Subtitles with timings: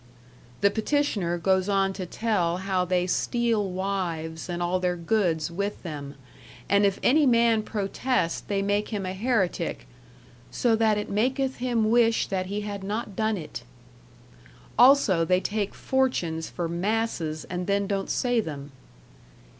[0.61, 5.83] The petitioner goes on to tell how they steal wives and all their goods with
[5.83, 6.15] them,
[6.67, 9.85] and if any man protest they make him a heretic,
[10.49, 13.61] "so that it maketh him wisshe that he had not done it".
[14.75, 18.71] Also they take fortunes for masses and then don't say them.